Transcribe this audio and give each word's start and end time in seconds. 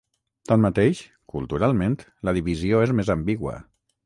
Tanmateix, 0.51 1.01
culturalment, 1.33 1.99
la 2.31 2.35
divisió 2.39 2.81
és 2.89 2.97
més 3.03 3.15
ambigua. 3.19 3.57